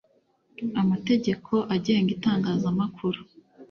amategeko 0.81 1.53
agenga 1.75 2.09
itangazamakuru 2.17 3.19